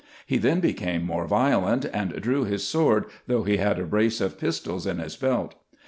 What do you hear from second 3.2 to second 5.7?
though he had a brace of pistols in his belt.